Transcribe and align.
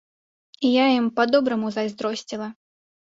І 0.69 0.69
я 0.75 0.85
ім 0.99 1.05
па-добраму 1.19 1.67
зайздросціла. 1.75 2.49